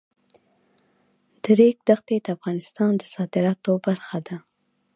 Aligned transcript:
د 1.41 1.43
ریګ 1.59 1.77
دښتې 1.89 2.17
د 2.21 2.27
افغانستان 2.35 2.91
د 2.97 3.03
صادراتو 3.13 3.71
برخه 3.85 4.17
ده. 4.27 4.37